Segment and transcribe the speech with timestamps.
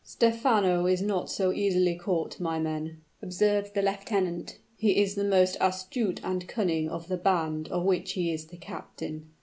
[0.03, 4.57] "Stephano is not so easily caught, my men," observed the lieutenant.
[4.75, 8.57] "He is the most astute and cunning of the band of which he is the
[8.57, 9.29] captain.